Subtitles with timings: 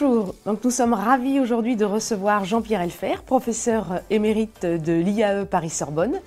[0.00, 6.20] Bonjour, nous sommes ravis aujourd'hui de recevoir Jean-Pierre Elfer, professeur émérite de l'IAE Paris-Sorbonne.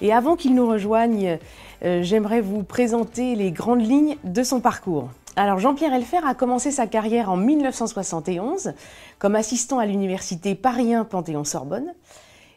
[0.00, 1.38] Et avant qu'il nous rejoigne,
[1.84, 5.10] euh, j'aimerais vous présenter les grandes lignes de son parcours.
[5.36, 8.72] Alors Jean-Pierre Elfer a commencé sa carrière en 1971
[9.18, 11.92] comme assistant à l'université Paris 1 Panthéon-Sorbonne.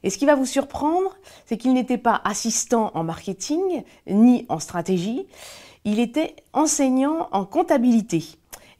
[0.04, 4.60] Et ce qui va vous surprendre, c'est qu'il n'était pas assistant en marketing ni en
[4.60, 5.26] stratégie,
[5.84, 8.24] il était enseignant en comptabilité.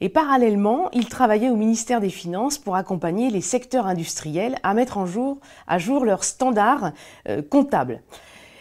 [0.00, 4.98] Et parallèlement, il travaillait au ministère des Finances pour accompagner les secteurs industriels à mettre
[5.66, 6.92] à jour leurs standards
[7.28, 8.02] euh, comptables.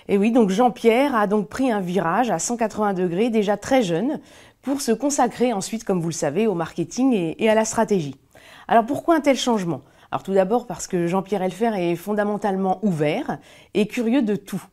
[0.08, 4.20] Et oui, donc Jean-Pierre a donc pris un virage à 180 degrés déjà très jeune
[4.62, 8.16] pour se consacrer ensuite, comme vous le savez, au marketing et, et à la stratégie.
[8.68, 9.82] Alors pourquoi un tel changement?
[10.12, 13.40] Alors tout d'abord parce que Jean-Pierre Elfer est fondamentalement ouvert
[13.74, 14.64] et curieux de tout.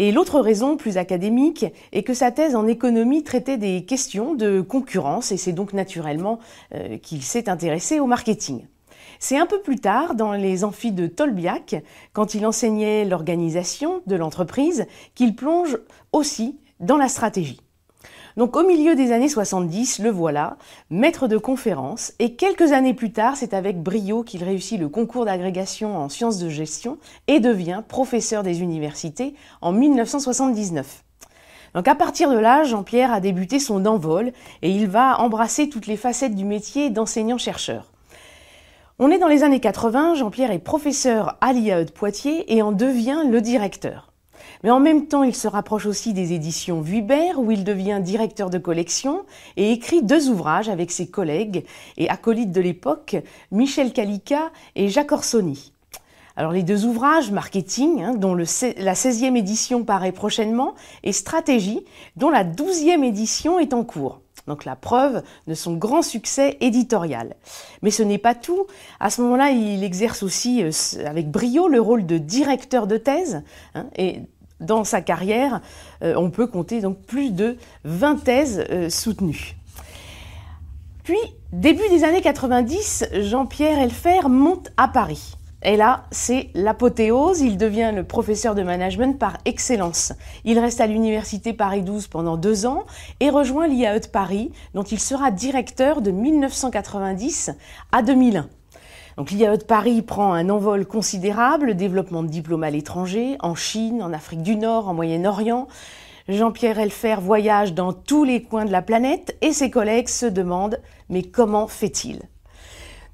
[0.00, 4.60] Et l'autre raison, plus académique, est que sa thèse en économie traitait des questions de
[4.60, 6.38] concurrence et c'est donc naturellement
[6.72, 8.64] euh, qu'il s'est intéressé au marketing.
[9.18, 11.82] C'est un peu plus tard, dans les amphis de Tolbiac,
[12.12, 15.76] quand il enseignait l'organisation de l'entreprise, qu'il plonge
[16.12, 17.60] aussi dans la stratégie.
[18.38, 20.58] Donc au milieu des années 70, le voilà,
[20.90, 25.24] maître de conférence, et quelques années plus tard, c'est avec brio qu'il réussit le concours
[25.24, 31.02] d'agrégation en sciences de gestion et devient professeur des universités en 1979.
[31.74, 34.30] Donc à partir de là, Jean-Pierre a débuté son envol
[34.62, 37.90] et il va embrasser toutes les facettes du métier d'enseignant-chercheur.
[39.00, 42.70] On est dans les années 80, Jean-Pierre est professeur à l'IAE de Poitiers et en
[42.70, 44.07] devient le directeur.
[44.64, 48.50] Mais en même temps, il se rapproche aussi des éditions Vuibert, où il devient directeur
[48.50, 49.24] de collection
[49.56, 51.64] et écrit deux ouvrages avec ses collègues
[51.96, 53.16] et acolytes de l'époque,
[53.52, 55.72] Michel Calica et Jacques Orsoni.
[56.36, 61.84] Alors les deux ouvrages, Marketing, hein, dont la 16e édition paraît prochainement, et Stratégie,
[62.14, 64.20] dont la 12e édition est en cours.
[64.46, 67.34] Donc la preuve de son grand succès éditorial.
[67.82, 68.66] Mais ce n'est pas tout.
[69.00, 70.70] À ce moment-là, il exerce aussi euh,
[71.04, 73.42] avec brio le rôle de directeur de thèse.
[73.74, 74.22] Hein, et
[74.60, 75.60] dans sa carrière,
[76.02, 79.56] euh, on peut compter plus de 20 thèses euh, soutenues.
[81.04, 81.18] Puis,
[81.52, 85.36] début des années 90, Jean-Pierre Elfer monte à Paris.
[85.62, 90.12] Et là, c'est l'apothéose, il devient le professeur de management par excellence.
[90.44, 92.84] Il reste à l'université Paris 12 pendant deux ans
[93.18, 97.50] et rejoint l'IAE de Paris, dont il sera directeur de 1990
[97.90, 98.48] à 2001.
[99.18, 104.00] Donc l'IAE de Paris prend un envol considérable, développement de diplômes à l'étranger, en Chine,
[104.00, 105.66] en Afrique du Nord, en Moyen-Orient.
[106.28, 110.80] Jean-Pierre Elfer voyage dans tous les coins de la planète et ses collègues se demandent
[111.08, 112.20] mais comment fait-il?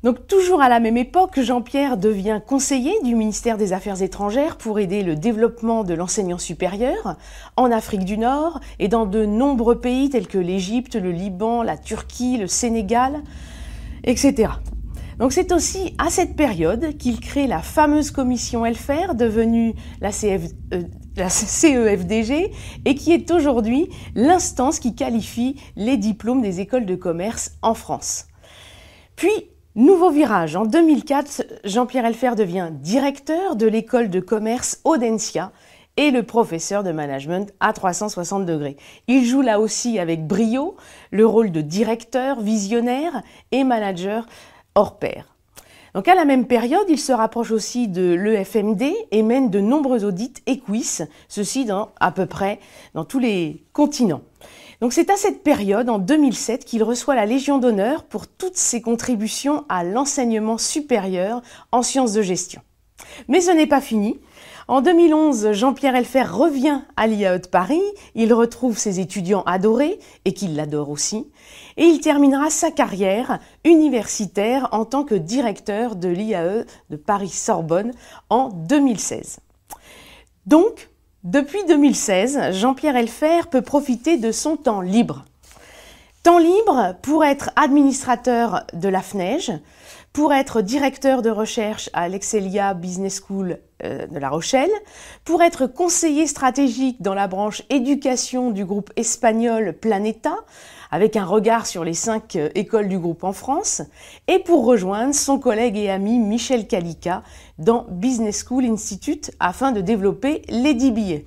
[0.03, 4.79] Donc toujours à la même époque, Jean-Pierre devient conseiller du ministère des Affaires étrangères pour
[4.79, 7.17] aider le développement de l'enseignement supérieur
[7.57, 11.79] en Afrique du Nord et dans de nombreux pays tels que l'Égypte, le Liban, la
[11.79, 13.23] Turquie, le Sénégal,
[14.05, 14.51] etc.
[15.19, 20.83] Donc c'est aussi à cette période qu'il crée la fameuse commission Elfer, devenue la, euh,
[21.17, 22.53] la CEFDG,
[22.85, 28.27] et qui est aujourd'hui l'instance qui qualifie les diplômes des écoles de commerce en France.
[29.17, 35.53] Puis, nouveau virage, en 2004, Jean-Pierre Elfer devient directeur de l'école de commerce Audencia,
[35.97, 38.77] et le professeur de management à 360 degrés.
[39.07, 40.77] Il joue là aussi avec brio
[41.11, 44.27] le rôle de directeur, visionnaire et manager
[44.75, 45.35] hors pair.
[45.95, 50.05] Donc à la même période, il se rapproche aussi de l'EFMD et mène de nombreux
[50.05, 52.59] audits Equis, ceci dans à peu près
[52.95, 54.23] dans tous les continents.
[54.81, 58.83] Donc c'est à cette période, en 2007, qu'il reçoit la Légion d'honneur pour toutes ses
[58.83, 62.61] contributions à l'enseignement supérieur en sciences de gestion.
[63.29, 64.19] Mais ce n'est pas fini.
[64.67, 67.83] En 2011, Jean-Pierre Elfer revient à l'IAE de Paris,
[68.15, 71.27] il retrouve ses étudiants adorés, et qu'il l'adore aussi,
[71.77, 77.93] et il terminera sa carrière universitaire en tant que directeur de l'IAE de Paris-Sorbonne
[78.31, 79.41] en 2016.
[80.47, 80.91] Donc,
[81.25, 85.25] depuis 2016, Jean-Pierre Elfer peut profiter de son temps libre.
[86.23, 89.53] Temps libre pour être administrateur de la FNEJ,
[90.13, 94.71] pour être directeur de recherche à l'Excelia Business School euh, de La Rochelle,
[95.25, 100.37] pour être conseiller stratégique dans la branche éducation du groupe espagnol Planeta,
[100.95, 103.83] avec un regard sur les cinq euh, écoles du groupe en France,
[104.29, 107.25] et pour rejoindre son collègue et ami Michel Calica
[107.59, 111.25] dans Business School Institute afin de développer les DBA.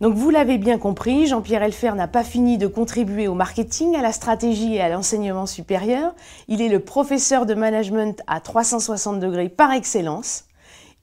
[0.00, 4.02] Donc vous l'avez bien compris, Jean-Pierre Elfer n'a pas fini de contribuer au marketing, à
[4.02, 6.12] la stratégie et à l'enseignement supérieur.
[6.48, 10.46] Il est le professeur de management à 360 degrés par excellence.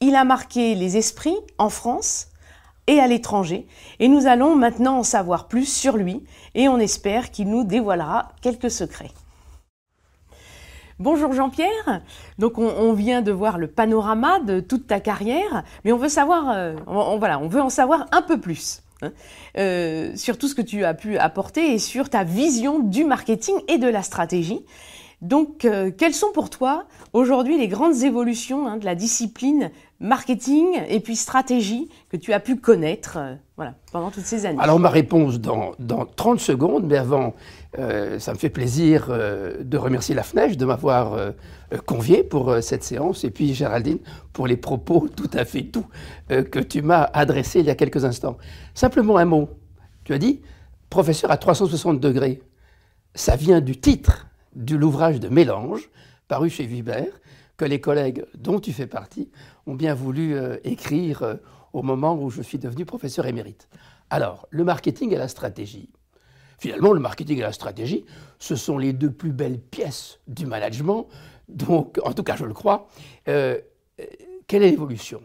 [0.02, 2.28] Il a marqué les esprits en France
[2.88, 3.68] et à l'étranger.
[4.00, 6.24] Et nous allons maintenant en savoir plus sur lui
[6.54, 9.12] et on espère qu'il nous dévoilera quelques secrets.
[10.98, 12.02] Bonjour Jean-Pierre.
[12.40, 16.52] Donc on, vient de voir le panorama de toute ta carrière, mais on veut savoir,
[16.52, 18.82] euh, voilà, on veut en savoir un peu plus.
[19.02, 19.12] Hein,
[19.58, 23.56] euh, sur tout ce que tu as pu apporter et sur ta vision du marketing
[23.68, 24.66] et de la stratégie.
[25.26, 30.68] Donc, euh, quelles sont pour toi aujourd'hui les grandes évolutions hein, de la discipline marketing
[30.88, 34.60] et puis stratégie que tu as pu connaître euh, voilà, pendant toutes ces années?
[34.62, 37.34] Alors, ma réponse dans, dans 30 secondes, mais avant,
[38.20, 41.34] ça me fait plaisir de remercier la FNEJ de m'avoir
[41.86, 43.98] convié pour cette séance et puis Géraldine
[44.32, 45.86] pour les propos tout à fait doux
[46.30, 48.38] que tu m'as adressés il y a quelques instants.
[48.76, 49.50] Simplement un mot.
[50.06, 50.40] Tu as dit
[50.90, 52.42] professeur à 360 degrés.
[53.14, 55.90] Ça vient du titre de l'ouvrage de Mélange,
[56.28, 57.20] paru chez Vibert,
[57.58, 59.30] que les collègues dont tu fais partie
[59.66, 61.36] ont bien voulu euh, écrire euh,
[61.74, 63.70] au moment où je suis devenu professeur émérite.
[64.10, 65.90] Alors, le marketing et la stratégie.
[66.58, 68.06] Finalement, le marketing et la stratégie,
[68.40, 71.08] ce sont les deux plus belles pièces du management.
[71.50, 72.88] Donc, en tout cas, je le crois.
[73.28, 73.60] Euh,
[74.48, 75.22] quelle est l'évolution?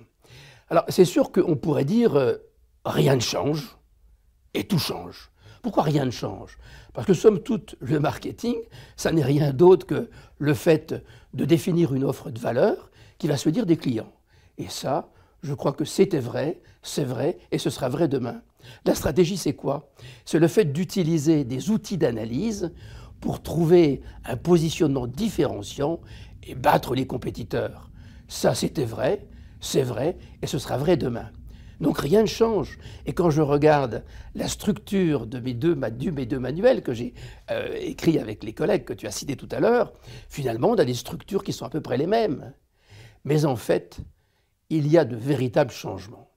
[0.69, 2.39] Alors, c'est sûr qu'on pourrait dire
[2.85, 3.77] rien ne change
[4.55, 5.30] et tout change.
[5.63, 6.59] Pourquoi rien ne change?
[6.93, 8.57] Parce que somme toute, le marketing,
[8.97, 10.95] ça n'est rien d'autre que le fait
[11.35, 14.13] de définir une offre de valeur qui va se dire des clients.
[14.59, 15.11] Et ça,
[15.43, 18.43] je crois que c'était vrai, c'est vrai, et ce sera vrai demain.
[18.85, 19.91] La stratégie, c'est quoi?
[20.25, 22.73] C'est le fait d'utiliser des outils d'analyse
[23.21, 26.01] pour trouver un positionnement différenciant
[26.43, 27.91] et battre les compétiteurs.
[28.29, 29.27] Ça, c'était vrai,
[29.61, 31.31] c'est vrai, et ce sera vrai demain.
[31.81, 32.79] Donc rien ne change.
[33.07, 34.05] Et quand je regarde
[34.35, 37.15] la structure de mes deux, mes deux manuels que j'ai
[37.51, 39.93] euh, écrits avec les collègues que tu as cités tout à l'heure,
[40.29, 42.53] finalement, on a des structures qui sont à peu près les mêmes.
[43.25, 43.99] Mais en fait,
[44.69, 46.29] il y a de véritables changements.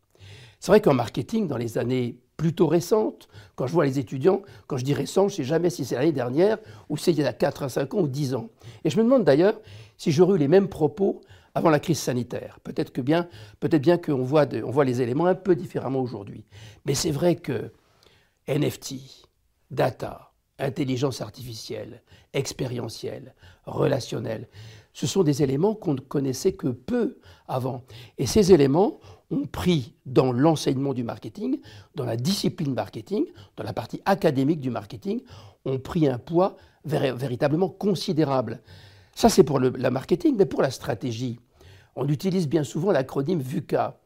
[0.59, 4.77] C'est vrai qu'en marketing, dans les années plutôt récentes, quand je vois les étudiants, quand
[4.77, 6.57] je dis récent, je ne sais jamais si c'est l'année dernière
[6.89, 8.49] ou c'est il y a 4 à 5 ans ou 10 ans.
[8.83, 9.59] Et je me demande d'ailleurs
[9.97, 11.21] si j'aurais eu les mêmes propos
[11.55, 12.59] avant la crise sanitaire.
[12.63, 13.27] Peut-être que bien,
[13.59, 16.45] peut-être bien qu'on voit, on voit les éléments un peu différemment aujourd'hui.
[16.85, 17.71] Mais c'est vrai que
[18.47, 18.95] NFT,
[19.71, 22.01] data, intelligence artificielle,
[22.33, 23.35] expérientielle,
[23.65, 24.47] relationnelle,
[24.93, 27.17] ce sont des éléments qu'on ne connaissait que peu
[27.47, 27.83] avant.
[28.17, 28.99] Et ces éléments
[29.31, 31.59] ont pris dans l'enseignement du marketing,
[31.95, 33.25] dans la discipline marketing,
[33.57, 35.21] dans la partie académique du marketing,
[35.65, 38.61] ont pris un poids véritablement considérable.
[39.15, 41.39] Ça, c'est pour le la marketing, mais pour la stratégie,
[41.95, 43.99] on utilise bien souvent l'acronyme VUCA.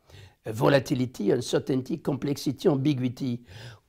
[0.46, 3.42] Volatility, Uncertainty, Complexity, Ambiguity.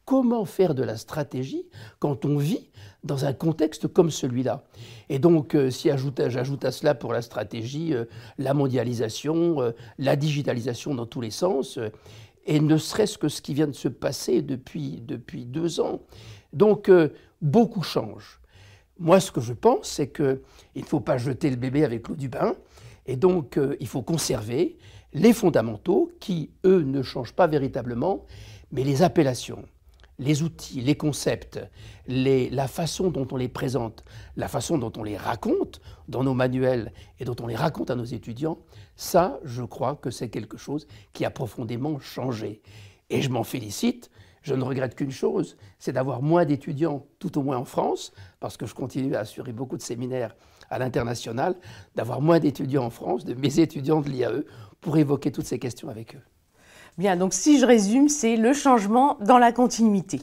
[0.05, 1.69] Comment faire de la stratégie
[1.99, 2.71] quand on vit
[3.05, 4.65] dans un contexte comme celui-là?
[5.09, 8.07] Et donc, euh, si j'ajoute à cela pour la stratégie euh,
[8.39, 11.79] la mondialisation, euh, la digitalisation dans tous les sens,
[12.47, 16.01] et ne serait-ce que ce qui vient de se passer depuis, depuis deux ans.
[16.55, 16.91] Donc,
[17.43, 18.41] beaucoup change.
[18.99, 20.41] Moi, ce que je pense, c'est qu'il
[20.75, 22.55] ne faut pas jeter le bébé avec l'eau du bain.
[23.09, 24.79] Et donc, euh, il faut conserver
[25.15, 28.27] les fondamentaux qui, eux, ne changent pas véritablement,
[28.71, 29.65] mais les appellations,
[30.19, 31.59] les outils, les concepts,
[32.07, 34.05] la façon dont on les présente,
[34.37, 37.97] la façon dont on les raconte dans nos manuels et dont on les raconte à
[37.97, 38.59] nos étudiants,
[38.95, 42.61] ça, je crois que c'est quelque chose qui a profondément changé.
[43.09, 44.11] Et je m'en félicite
[44.49, 48.57] je ne regrette qu'une chose, c'est d'avoir moins d'étudiants, tout au moins en France, parce
[48.57, 50.35] que je continue à assurer beaucoup de séminaires
[50.71, 51.55] à l'international,
[51.95, 54.45] d'avoir moins d'étudiants en France, de mes étudiants de l'IAE,
[54.81, 56.23] pour évoquer toutes ces questions avec eux.
[56.99, 60.21] Bien, donc si je résume, c'est le changement dans la continuité.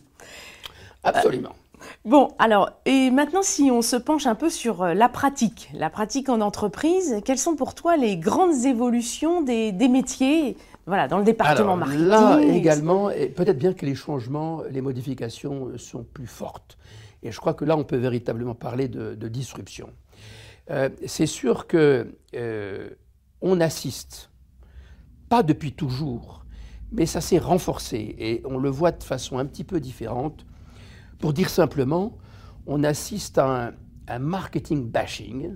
[1.04, 1.50] Absolument.
[1.50, 5.70] Euh, bon, alors, et maintenant, si on se penche un peu sur euh, la pratique,
[5.74, 11.08] la pratique en entreprise, quelles sont pour toi les grandes évolutions des, des métiers voilà,
[11.08, 12.08] dans le département Alors, marketing.
[12.08, 16.78] Là également, peut-être bien que les changements, les modifications euh, sont plus fortes.
[17.24, 19.90] Et je crois que là, on peut véritablement parler de, disruption.
[20.72, 22.90] Euh, c'est sûr que euh,
[23.42, 24.32] on assiste,
[25.30, 26.46] pas depuis toujours,
[26.92, 30.46] mais ça s'est renforcé et on le voit de façon un petit peu différente.
[31.20, 32.18] Pour dire simplement,
[32.66, 33.74] on assiste à un,
[34.08, 35.56] un marketing bashing,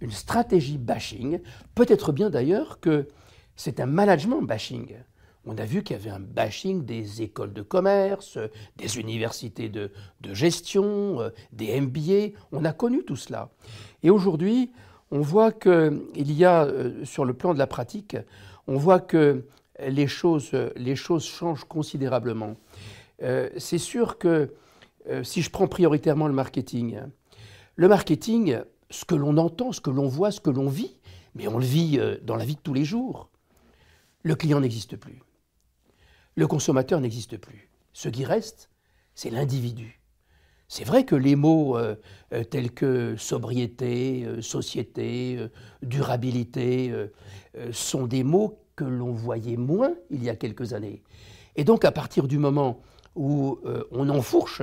[0.00, 1.40] une stratégie bashing.
[1.74, 3.08] Peut-être bien d'ailleurs que
[3.56, 4.94] c'est un management bashing.
[5.48, 8.36] On a vu qu'il y avait un bashing des écoles de commerce,
[8.76, 9.90] des universités de,
[10.32, 12.36] gestion, euh, des MBA.
[12.50, 13.50] On a connu tout cela.
[14.02, 14.72] Et aujourd'hui,
[15.12, 18.16] on voit qu'il y a, euh, sur le plan de la pratique,
[18.66, 19.44] on voit que
[19.86, 22.54] les choses, les choses changent considérablement.
[23.22, 24.52] Euh, c'est sûr que
[25.22, 26.98] si je prends prioritairement le marketing,
[27.76, 28.58] le marketing,
[28.90, 30.96] ce que l'on entend, ce que l'on voit, ce que l'on vit,
[31.36, 33.28] mais on le vit dans la vie de tous les jours.
[34.24, 35.22] Le client n'existe plus.
[36.38, 37.70] Le consommateur n'existe plus.
[37.94, 38.68] Ce qui reste,
[39.14, 40.02] c'est l'individu.
[40.68, 41.94] c'est vrai que les mots euh,
[42.34, 45.38] euh, tels que sobriété, euh, société,
[45.82, 46.92] durabilité
[47.72, 51.02] sont des mots que l'on voyait moins il y a quelques années.
[51.54, 52.82] Et donc à partir du moment
[53.14, 53.58] où
[53.90, 54.60] on enfourche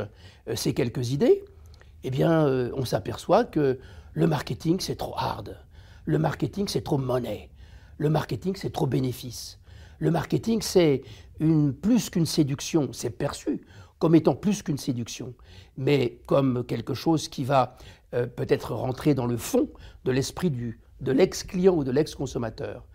[0.53, 1.43] ces quelques idées,
[2.03, 3.79] eh bien on s'aperçoit que
[4.13, 5.57] le marketing c'est trop hard,
[6.05, 7.49] le marketing c'est trop monnaie,
[7.97, 9.57] le marketing c'est trop bénéfice.
[10.03, 11.01] Le marketing c'est
[11.81, 13.61] plus qu'une séduction, c'est perçu
[13.99, 15.33] comme étant plus qu'une séduction,
[15.77, 17.77] mais comme quelque chose qui va
[18.13, 19.69] euh, peut-être rentrer dans le fond
[20.03, 22.85] de l'esprit de l'ex-client ou de l'ex-consommateur.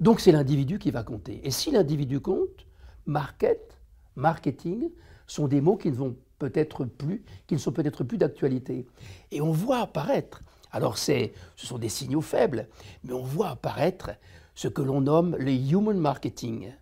[0.00, 1.40] Donc c'est l'individu qui va compter.
[1.44, 2.66] Et si l'individu compte,
[3.06, 3.78] market,
[4.14, 4.90] marketing
[5.26, 8.84] sont des mots qui ne vont peut-être plus, qui ne sont peut-être plus d'actualité.
[9.30, 12.68] Et on voit apparaître, alors ce sont des signaux faibles,
[13.02, 14.10] mais on voit apparaître
[14.54, 16.72] ce que l'on nomme le human marketing.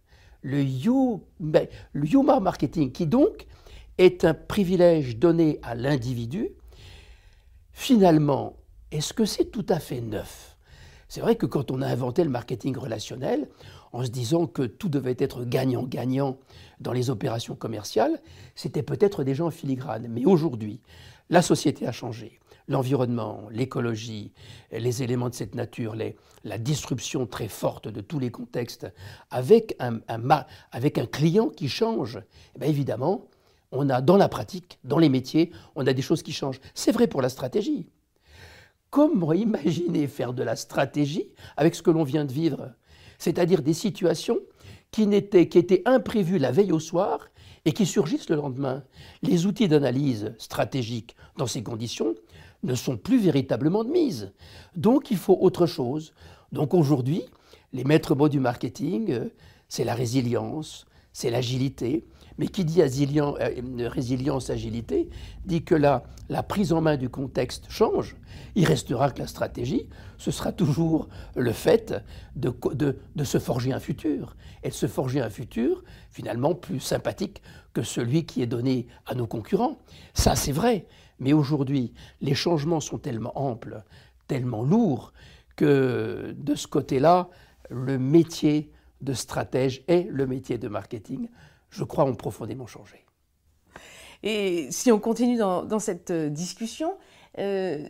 [0.44, 3.46] Ben, le human marketing, qui donc
[3.98, 6.48] est un privilège donné à l'individu,
[7.72, 8.56] finalement,
[8.90, 10.56] est-ce que c'est tout à fait neuf?
[11.08, 13.48] C'est vrai que quand on a inventé le marketing relationnel,
[13.92, 16.38] en se disant que tout devait être gagnant-gagnant
[16.80, 18.18] dans les opérations commerciales,
[18.54, 20.06] c'était peut-être déjà en filigrane.
[20.08, 20.80] Mais aujourd'hui,
[21.28, 24.32] la société a changé l'environnement, l'écologie,
[24.70, 25.96] les éléments de cette nature,
[26.44, 28.86] la disruption très forte de tous les contextes,
[29.30, 30.00] avec un,
[31.06, 32.20] client qui change,
[32.60, 33.26] eh évidemment,
[33.72, 36.60] on a dans la pratique, dans les métiers, on a des choses qui changent.
[36.74, 37.86] C'est vrai pour la stratégie.
[38.90, 42.72] Comment imaginer faire de la stratégie avec ce que l'on vient de vivre
[43.18, 44.38] C'est-à-dire des situations
[44.90, 47.30] qui, qui étaient imprévues la veille au soir
[47.64, 48.82] et qui surgissent le lendemain.
[49.22, 52.14] Les outils d'analyse stratégique dans ces conditions
[52.62, 54.32] ne sont plus véritablement de mise.
[54.76, 56.12] Donc il faut autre chose.
[56.52, 57.24] Donc aujourd'hui,
[57.72, 59.28] les maîtres mots du marketing, euh,
[59.68, 62.04] c'est la résilience, c'est l'agilité.
[62.38, 65.10] Mais qui dit euh, résilience, agilité,
[65.44, 68.16] dit que la, la prise en main du contexte change.
[68.54, 71.94] Il restera que la stratégie, ce sera toujours le fait
[72.34, 74.34] de, de, de se forger un futur.
[74.62, 77.42] Et de se forger un futur, finalement, plus sympathique
[77.74, 79.78] que celui qui est donné à nos concurrents.
[80.14, 80.86] Ça, c'est vrai.
[81.22, 83.84] Mais aujourd'hui, les changements sont tellement amples,
[84.26, 85.12] tellement lourds,
[85.54, 87.28] que de ce côté-là,
[87.70, 91.28] le métier de stratège et le métier de marketing,
[91.70, 93.06] je crois, ont profondément changé.
[94.24, 96.94] Et si on continue dans, cette euh, discussion,
[97.38, 97.86] euh,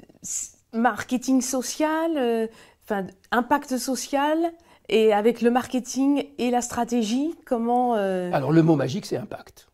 [0.74, 2.46] marketing social, euh,
[2.84, 4.52] enfin, impact social,
[4.90, 7.94] et avec le marketing et la stratégie, comment...
[7.94, 9.71] Alors le mot magique, c'est impact.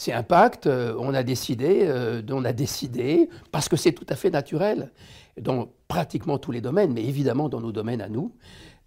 [0.00, 4.06] C'est un pacte, euh, on a décidé, euh, on a décidé, parce que c'est tout
[4.08, 4.92] à fait naturel,
[5.38, 8.34] dans pratiquement tous les domaines, mais évidemment dans nos domaines à nous,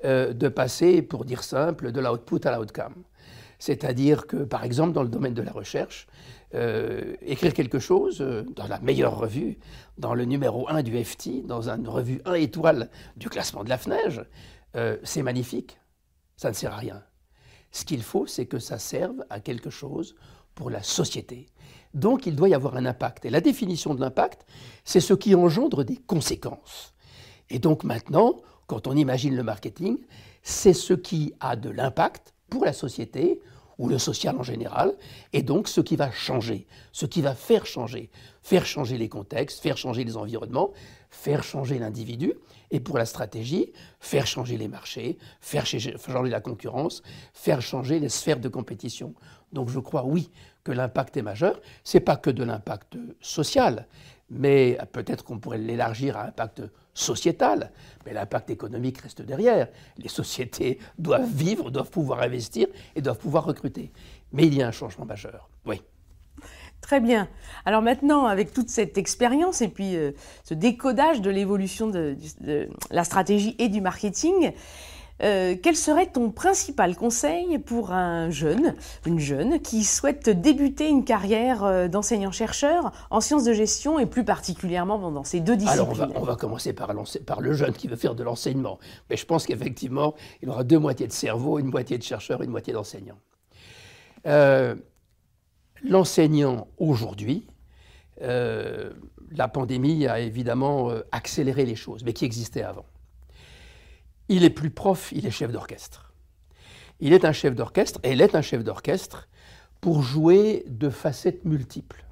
[0.06, 2.96] euh, de passer, pour dire simple, de l'output à l'outcome.
[3.60, 6.08] C'est-à-dire que, par exemple, dans le domaine de la recherche,
[7.22, 8.20] écrire quelque chose
[8.56, 9.60] dans la meilleure revue,
[10.00, 13.78] dans le numéro 1 du FT, dans une revue 1 étoile du classement de la
[13.78, 14.22] FNEJ,
[15.04, 15.80] c'est magnifique.
[16.38, 17.04] Ça ne sert à rien.
[17.72, 20.16] Ce qu'il faut, c'est que ça serve à quelque chose
[20.56, 21.48] pour la société.
[21.94, 23.26] Donc il doit y avoir un impact.
[23.26, 24.46] Et la définition de l'impact,
[24.84, 26.94] c'est ce qui engendre des conséquences.
[27.50, 29.98] Et donc maintenant, quand on imagine le marketing,
[30.42, 33.40] c'est ce qui a de l'impact pour la société
[33.78, 34.96] ou le social en général,
[35.34, 38.12] et donc ce qui va changer, ce qui va faire changer,
[38.44, 40.72] faire changer les contextes, faire changer les environnements,
[41.14, 42.34] faire changer l'individu,
[42.72, 45.96] et pour la stratégie, faire changer les marchés, faire changer
[46.30, 47.04] la concurrence,
[47.34, 49.14] faire changer les sphères de compétition.
[49.52, 50.32] Donc je crois, oui,
[50.64, 51.62] que l'impact est majeur.
[51.84, 53.88] Ce n'est pas que de l'impact social,
[54.32, 56.64] mais peut-être qu'on pourrait l'élargir à impact
[56.96, 57.72] sociétal,
[58.06, 59.68] mais l'impact économique reste derrière.
[59.98, 63.92] Les sociétés doivent vivre, doivent pouvoir investir et doivent pouvoir recruter.
[64.32, 65.80] Mais il y a un changement majeur, oui.
[66.84, 67.30] Très bien.
[67.66, 70.12] Alors maintenant, avec toute cette expérience et puis euh,
[70.44, 72.18] ce décodage de l'évolution de,
[72.92, 74.52] la stratégie et du marketing,
[75.24, 78.76] euh, quel serait ton principal conseil pour un jeune,
[79.06, 84.26] une jeune, qui souhaite débuter une carrière euh, d'enseignant-chercheur en sciences de gestion et plus
[84.26, 86.94] particulièrement dans ces deux disciplines Alors on va, commencer par,
[87.26, 88.78] par, le jeune qui veut faire de l'enseignement.
[89.10, 92.52] Mais je pense qu'effectivement, il aura deux moitiés de cerveau, une moitié de chercheur, une
[92.52, 93.18] moitié d'enseignant.
[94.26, 94.76] Euh,
[95.84, 97.48] l'enseignant aujourd'hui,
[98.20, 102.86] la pandémie a évidemment accéléré les choses, mais qui existaient avant
[104.30, 106.14] il est plus prof, il est chef d'orchestre.
[107.00, 109.28] Il est un chef d'orchestre, et elle est un chef d'orchestre
[109.82, 112.06] pour jouer de facettes multiples.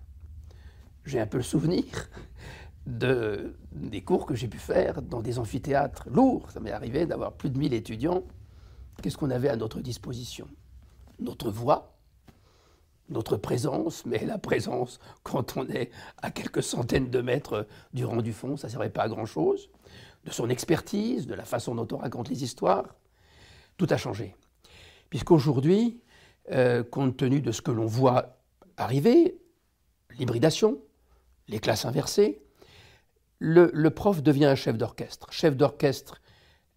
[1.06, 1.84] J'ai un peu le souvenir
[2.86, 6.52] de, des cours que j'ai pu faire dans des amphithéâtres lourds.
[6.52, 8.24] Ça m'est arrivé d'avoir plus de 1000 étudiants.
[9.02, 10.48] Qu'est-ce qu'on avait à notre disposition?
[11.20, 11.98] Notre voix,
[13.12, 15.92] notre présence, mais la présence quand on est
[16.22, 19.70] à quelques centaines de mètres du rang du fond, ça ne servait pas à grand-chose,
[20.26, 22.96] de son expertise, de la façon dont on raconte les histoires,
[23.78, 24.36] tout a changé.
[25.10, 26.02] Puisqu'aujourd'hui,
[26.52, 28.38] euh, compte tenu de ce que l'on voit
[28.78, 29.40] arriver,
[30.18, 30.80] l'hybridation,
[31.48, 32.42] les classes inversées,
[33.40, 36.22] le, prof devient un chef d'orchestre, chef d'orchestre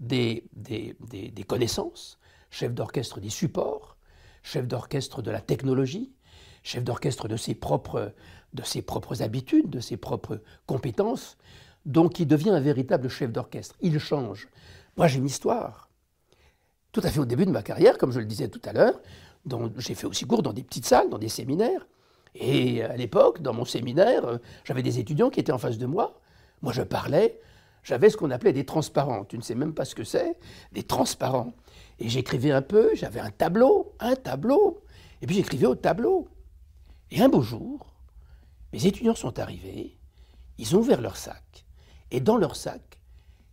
[0.00, 2.18] des, des, connaissances,
[2.50, 3.98] chef d'orchestre des supports,
[4.42, 6.12] chef d'orchestre de la technologie,
[6.64, 8.12] chef d'orchestre de ses propres,
[8.52, 11.36] de ses propres habitudes, de ses propres compétences.
[11.86, 13.76] Donc il devient un véritable chef d'orchestre.
[13.80, 14.48] Il change.
[14.96, 15.88] Moi j'ai une histoire.
[16.90, 19.00] Tout à fait au début de ma carrière, comme je le disais tout à l'heure,
[19.78, 21.86] j'ai fait aussi cours dans des petites salles, dans des séminaires.
[22.34, 26.20] Et à l'époque, dans mon séminaire, j'avais des étudiants qui étaient en face de moi.
[26.62, 27.40] Moi je parlais,
[27.82, 29.24] j'avais ce qu'on appelait des transparents.
[29.24, 30.36] Tu ne sais même pas ce que c'est,
[30.72, 31.52] des transparents.
[31.98, 34.82] Et j'écrivais un peu, j'avais un tableau, un tableau.
[35.20, 36.28] Et puis j'écrivais au tableau.
[37.10, 37.94] Et un beau jour,
[38.72, 39.98] mes étudiants sont arrivés,
[40.58, 41.64] ils ont ouvert leur sac,
[42.10, 42.98] et dans leur sac,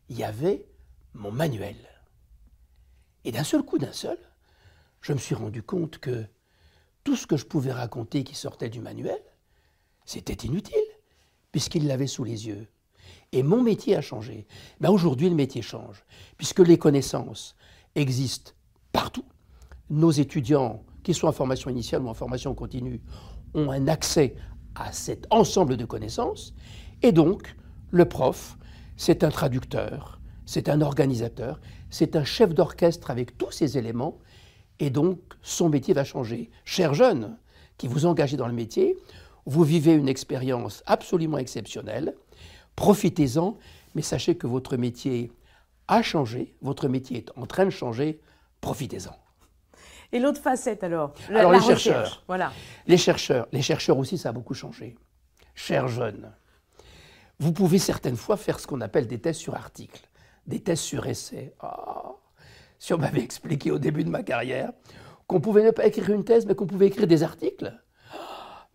[0.09, 0.65] il y avait
[1.13, 1.77] mon manuel.
[3.23, 4.17] Et d'un seul coup, d'un seul,
[5.01, 6.25] je me suis rendu compte que
[7.03, 9.21] tout ce que je pouvais raconter qui sortait du manuel,
[10.05, 10.75] c'était inutile,
[11.51, 12.67] puisqu'ils l'avaient sous les yeux.
[13.31, 14.47] Et mon métier a changé.
[14.79, 16.03] Ben Aujourd'hui, le métier change,
[16.37, 17.55] puisque les connaissances
[17.95, 18.51] existent
[18.91, 19.25] partout.
[19.89, 23.01] Nos étudiants, qu'ils soient en formation initiale ou en formation continue,
[23.53, 24.35] ont un accès
[24.75, 26.53] à cet ensemble de connaissances.
[27.01, 27.55] Et donc,
[27.91, 28.57] le prof,
[28.97, 34.19] c'est un traducteur, c'est un organisateur, c'est un chef d'orchestre avec tous ces éléments.
[34.79, 36.49] Et donc, son métier va changer.
[36.65, 37.37] Chers jeunes
[37.77, 38.97] qui vous engagez dans le métier,
[39.45, 42.15] vous vivez une expérience absolument exceptionnelle.
[42.75, 43.57] Profitez-en,
[43.95, 45.31] mais sachez que votre métier
[45.87, 48.21] a changé, votre métier est en train de changer.
[48.61, 49.15] Profitez-en.
[50.11, 52.23] Et l'autre facette alors Alors les chercheurs.
[52.27, 52.51] Voilà.
[52.87, 53.47] Les chercheurs.
[53.51, 54.95] Les chercheurs aussi, ça a beaucoup changé.
[55.55, 56.31] Chers jeunes,
[57.39, 60.07] vous pouvez certaines fois faire ce qu'on appelle des tests sur articles,
[60.47, 61.53] des tests sur essais.
[61.59, 62.11] Ah,
[62.79, 64.71] si on m'avait expliqué au début de ma carrière
[65.27, 67.73] qu'on pouvait ne pas écrire une thèse, mais qu'on pouvait écrire des articles,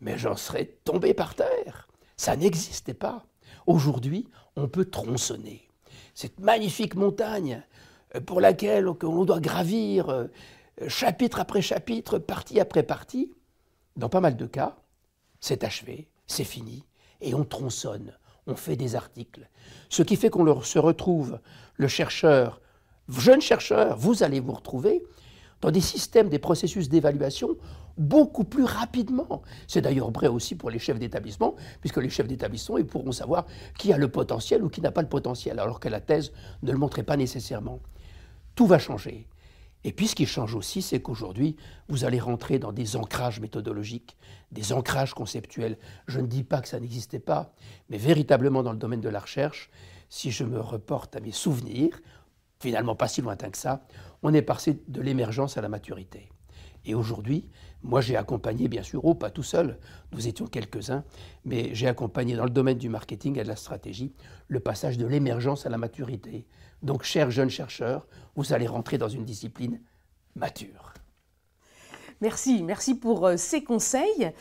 [0.00, 1.86] mais j'en serais tombé par terre.
[2.16, 3.26] Ça n'existait pas.
[3.66, 5.68] Aujourd'hui, on peut tronçonner.
[6.14, 7.62] Cette magnifique montagne
[8.14, 10.26] euh, pour laquelle on doit gravir euh,
[10.88, 13.32] chapitre après chapitre, partie après partie,
[13.96, 14.76] dans pas mal de cas,
[15.40, 16.84] c'est achevé, c'est fini,
[17.20, 18.12] et on tronçonne,
[18.46, 19.48] on fait des articles.
[19.88, 21.40] Ce qui fait qu'on se retrouve,
[21.76, 22.60] le chercheur,
[23.08, 25.02] jeune chercheur, vous allez vous retrouver
[25.60, 27.56] dans des systèmes, des processus d'évaluation
[27.96, 29.42] beaucoup plus rapidement.
[29.66, 33.46] C'est d'ailleurs vrai aussi pour les chefs d'établissement, puisque les chefs d'établissement, ils pourront savoir
[33.78, 36.72] qui a le potentiel ou qui n'a pas le potentiel, alors que la thèse ne
[36.72, 37.80] le montrait pas nécessairement.
[38.54, 39.26] Tout va changer.
[39.86, 41.54] Et puis ce qui change aussi, c'est qu'aujourd'hui,
[41.88, 44.16] vous allez rentrer dans des ancrages méthodologiques,
[44.50, 45.78] des ancrages conceptuels.
[46.08, 47.54] Je ne dis pas que ça n'existait pas,
[47.88, 49.70] mais véritablement dans le domaine de la recherche,
[50.08, 52.00] si je me reporte à mes souvenirs,
[52.58, 53.86] finalement pas si lointain que ça,
[54.24, 56.30] on est passé de l'émergence à la maturité.
[56.86, 57.48] Et aujourd'hui,
[57.82, 59.78] moi j'ai accompagné, bien sûr, oh, pas tout seul,
[60.12, 61.04] nous étions quelques-uns,
[61.44, 64.12] mais j'ai accompagné dans le domaine du marketing et de la stratégie
[64.48, 66.46] le passage de l'émergence à la maturité.
[66.82, 69.80] Donc, chers jeunes chercheurs, vous allez rentrer dans une discipline
[70.36, 70.94] mature.
[72.20, 74.32] Merci, merci pour euh, ces conseils.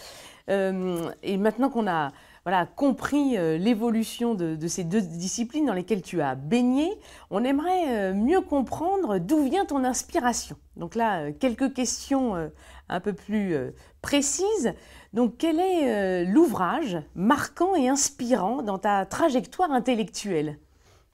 [0.50, 2.12] Euh, et maintenant qu'on a
[2.46, 6.90] voilà, compris euh, l'évolution de, ces deux disciplines dans lesquelles tu as baigné,
[7.32, 10.56] on aimerait mieux comprendre d'où vient ton inspiration.
[10.78, 12.52] Donc là, quelques questions
[12.90, 13.56] un peu plus
[14.02, 14.74] précises.
[15.14, 20.58] Donc quel est l'ouvrage marquant et inspirant dans ta trajectoire intellectuelle?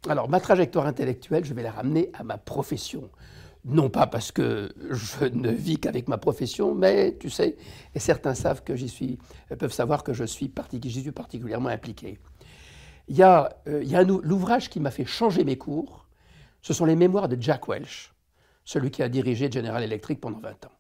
[0.09, 3.09] Alors, ma trajectoire intellectuelle, je vais la ramener à ma profession.
[3.63, 7.57] Non pas parce que je ne vis qu'avec ma profession, mais tu sais,
[7.93, 9.19] et certains savent que j'y suis,
[9.59, 10.51] peuvent savoir que je suis,
[10.89, 12.17] suis particulièrement impliqué.
[13.07, 16.07] Il y a, euh, a l'ouvrage qui m'a fait changer mes cours,
[16.61, 18.13] ce sont les mémoires de Jack Welch,
[18.65, 20.71] celui qui a dirigé General Electric pendant 20 ans.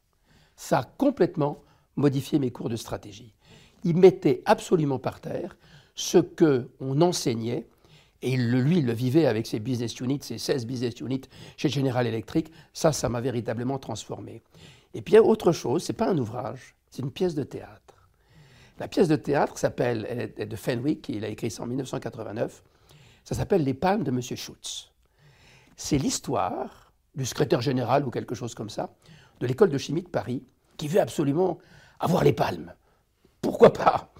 [0.55, 1.63] Ça a complètement
[1.95, 3.33] modifié mes cours de stratégie.
[3.83, 5.55] Il mettait absolument par terre
[5.93, 7.67] ce que on enseignait
[8.21, 11.21] et lui, il le vivait avec ses business units, ses 16 business units
[11.57, 12.51] chez General Electric.
[12.73, 14.43] Ça, ça m'a véritablement transformé.
[14.93, 17.95] Et puis, autre chose, ce n'est pas un ouvrage, c'est une pièce de théâtre.
[18.79, 22.63] La pièce de théâtre s'appelle, elle est de Fenwick, il a écrit ça en 1989.
[23.23, 24.21] Ça s'appelle Les Palmes de M.
[24.21, 24.91] Schutz.
[25.75, 28.93] C'est l'histoire du secrétaire général ou quelque chose comme ça,
[29.39, 30.43] de l'école de chimie de Paris,
[30.77, 31.59] qui veut absolument
[31.99, 32.73] avoir les palmes.
[33.41, 34.11] Pourquoi pas?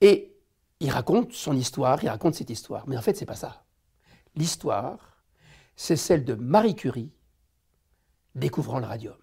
[0.00, 0.32] Et
[0.80, 2.86] il raconte son histoire, il raconte cette histoire.
[2.88, 3.64] Mais en fait, c'est pas ça.
[4.36, 5.22] L'histoire,
[5.76, 7.12] c'est celle de Marie Curie
[8.34, 9.16] découvrant le radium.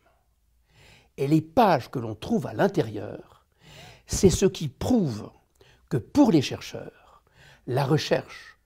[1.18, 3.46] Et les pages que l'on trouve à l'intérieur,
[4.08, 5.32] C'est ce qui prouve
[5.90, 7.24] que pour les chercheurs,
[7.66, 8.60] la recherche,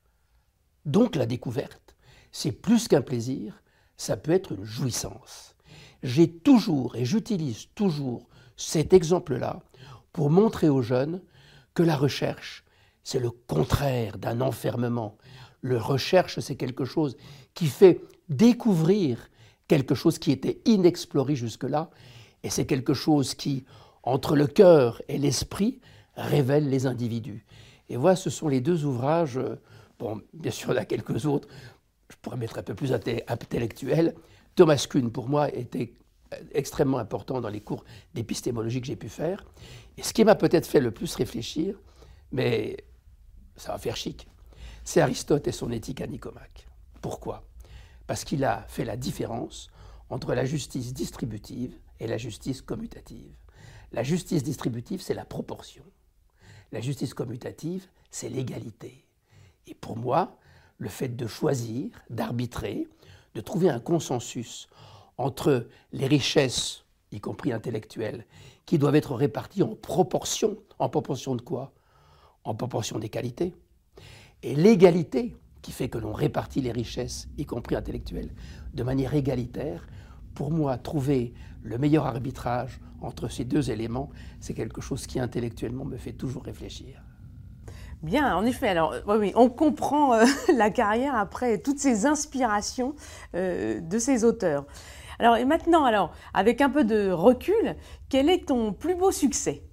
[0.86, 1.95] donc la découverte,
[2.32, 3.62] c'est plus qu'un plaisir,
[3.95, 5.56] ça peut être une jouissance.
[6.04, 9.62] J'ai toujours et j'utilise toujours cet exemple-là
[10.12, 11.21] pour montrer aux jeunes
[11.73, 12.65] que la recherche,
[13.10, 15.17] c'est le contraire d'un enfermement.
[15.62, 17.17] Le recherche, c'est quelque chose
[17.56, 19.32] qui fait découvrir
[19.67, 21.89] quelque chose qui était inexploré jusque-là,
[22.43, 23.65] et c'est quelque chose qui,
[24.04, 25.80] entre le cœur et l'esprit,
[26.15, 27.48] révèle les individus.
[27.89, 29.60] Et voilà, ce sont les deux ouvrages, euh,
[29.98, 31.48] bon, bien sûr, il y en a quelques autres,
[32.12, 34.13] je pourrais mettre un peu plus intellectuels.
[34.56, 35.93] Thomas Kuhn, pour moi, était
[36.52, 39.45] extrêmement important dans les cours d'épistémologie que j'ai pu faire.
[39.98, 41.76] Et ce qui m'a peut-être fait le plus réfléchir,
[42.32, 42.78] mais
[43.60, 44.28] ça va faire chic,
[44.84, 46.67] c'est Aristote et son éthique à Nicomaque.
[47.02, 47.48] Pourquoi?
[48.08, 49.69] Parce qu'il a fait la différence
[50.10, 53.32] entre la justice distributive et la justice commutative.
[53.91, 55.84] La justice distributive, c'est la proportion.
[56.72, 59.06] La justice commutative, c'est l'égalité.
[59.67, 60.38] Et pour moi,
[60.78, 62.88] le fait de choisir, d'arbitrer,
[63.36, 64.67] de trouver un consensus
[65.17, 68.26] entre les richesses, y compris intellectuelles,
[68.65, 70.58] qui doivent être réparties en proportion.
[70.80, 71.74] En proportion de quoi?
[72.43, 73.54] En proportion des qualités.
[74.43, 78.34] Et l'égalité, qui fait que l'on répartit les richesses, y compris intellectuelles,
[78.73, 79.88] de manière égalitaire,
[80.34, 85.86] pour moi, trouver le meilleur arbitrage entre ces deux éléments, c'est quelque chose qui intellectuellement
[85.86, 87.04] me fait toujours réfléchir.
[88.02, 88.69] Bien, en effet.
[88.69, 90.23] Alors, oui, on comprend euh,
[90.56, 92.95] la carrière après toutes ces inspirations
[93.36, 94.65] euh, de ces auteurs.
[95.19, 97.75] Alors, et maintenant, alors, avec un peu de recul,
[98.08, 99.63] quel est ton plus beau succès?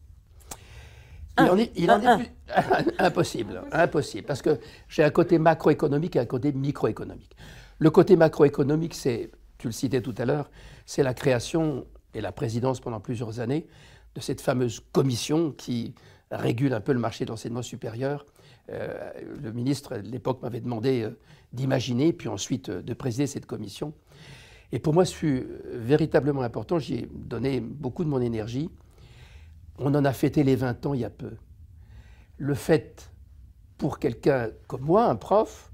[1.39, 2.95] Il en est, il en est plus...
[2.99, 7.37] impossible, impossible, parce que j'ai un côté macroéconomique et un côté microéconomique.
[7.79, 10.51] Le côté macroéconomique, c'est, tu le citais tout à l'heure,
[10.87, 13.67] c'est la création et la présidence pendant plusieurs années
[14.15, 15.95] de cette fameuse commission qui
[16.31, 18.25] régule un peu le marché de l'enseignement supérieur.
[18.73, 21.11] Euh, le ministre de l'époque m'avait demandé euh,
[21.53, 23.93] d'imaginer, puis ensuite euh, de présider cette commission.
[24.73, 26.81] Et pour moi, ce fut véritablement important.
[26.81, 28.69] J'y ai donné beaucoup de mon énergie.
[29.79, 31.37] On en a fêté les 20 ans il y a peu.
[32.39, 33.11] Le fait,
[33.79, 35.71] pour quelqu'un comme moi, un prof,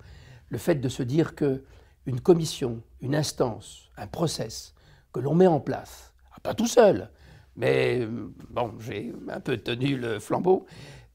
[0.49, 1.65] le fait de se dire que
[2.07, 4.75] une commission, une instance, un process
[5.13, 7.11] que l'on met en place, ah, pas tout seul,
[7.57, 8.07] mais
[8.51, 10.67] bon, j'ai un peu tenu le flambeau,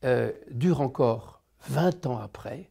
[0.05, 2.69] euh, dure encore 20 ans après,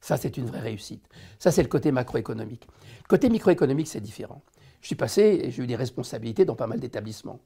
[0.00, 1.06] ça c'est une vraie réussite.
[1.38, 2.66] Ça c'est le côté macroéconomique.
[3.08, 4.42] Côté microéconomique c'est différent.
[4.80, 7.40] Je suis passé et j'ai eu des responsabilités dans pas mal d'établissements.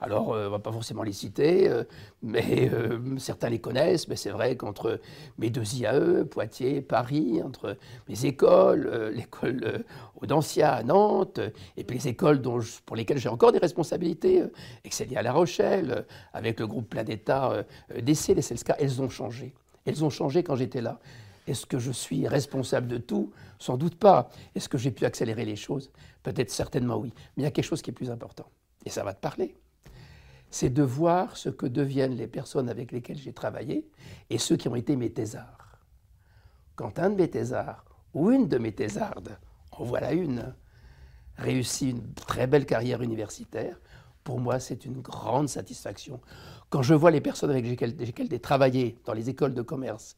[0.00, 1.84] Alors, euh, on ne va pas forcément les citer, euh,
[2.22, 4.08] mais euh, certains les connaissent.
[4.08, 5.00] Mais c'est vrai qu'entre
[5.38, 7.76] mes deux IAE, Poitiers, Paris, entre
[8.08, 9.84] mes écoles, l'école
[10.20, 11.40] Audencia à Nantes,
[11.76, 14.42] et puis les écoles dont pour lesquelles j'ai encore des responsabilités,
[14.84, 17.64] Excelia à La Rochelle, avec le groupe Plein d'État
[18.02, 19.54] d'essai, les CELSCA, elles ont changé.
[19.84, 20.98] Elles ont changé quand j'étais là.
[21.46, 23.32] Est-ce que je suis responsable de tout?
[23.58, 24.30] Sans doute pas.
[24.54, 25.90] Est-ce que j'ai pu accélérer les choses?
[26.22, 27.12] Peut-être certainement oui.
[27.36, 28.46] Mais il y a quelque chose qui est plus important.
[28.84, 29.56] Et ça va te parler
[30.50, 33.88] c'est de voir ce que deviennent les personnes avec lesquelles j'ai travaillé
[34.28, 35.78] et ceux qui ont été mes thésards.
[36.74, 37.84] Quand un de mes thésards
[38.14, 39.38] ou une de mes thésardes,
[39.72, 40.54] en voilà une,
[41.36, 43.80] réussit une très belle carrière universitaire,
[44.24, 46.20] pour moi c'est une grande satisfaction.
[46.68, 50.16] Quand je vois les personnes avec lesquelles j'ai travaillé dans les écoles de commerce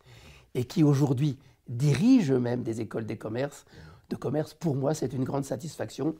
[0.55, 3.65] et qui aujourd'hui dirigent eux-mêmes des écoles de commerce,
[4.09, 6.15] de commerce, pour moi c'est une grande satisfaction.